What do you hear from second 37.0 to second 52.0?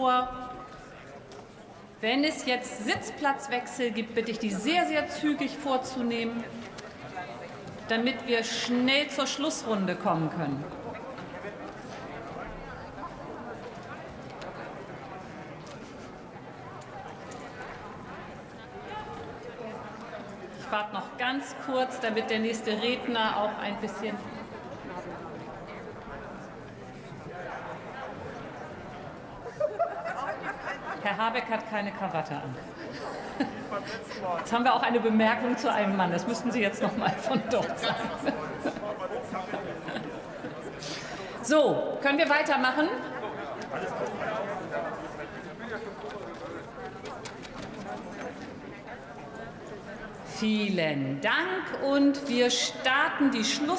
von dort sagen. So, können wir weitermachen? Vielen Dank